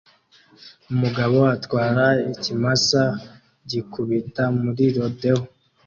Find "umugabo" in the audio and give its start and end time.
0.91-1.37